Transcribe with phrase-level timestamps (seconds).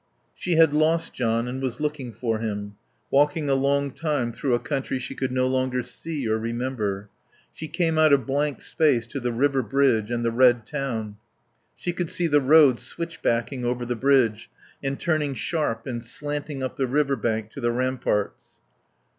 [0.33, 2.75] She had lost John and was looking for him;
[3.11, 7.09] walking a long time through a country she could no longer see or remember.
[7.53, 11.17] She came out of blank space to the river bridge and the red town.
[11.75, 14.49] She could see the road switchbacking over the bridge
[14.83, 18.57] and turning sharp and slanting up the river bank to the ramparts.